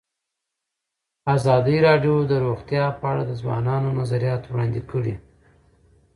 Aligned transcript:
ازادي 1.35 1.77
راډیو 1.87 2.15
د 2.31 2.33
روغتیا 2.45 2.85
په 2.99 3.03
اړه 3.11 3.23
د 3.25 3.31
ځوانانو 3.41 3.89
نظریات 3.99 4.43
وړاندې 4.45 4.81
کړي. 4.91 5.15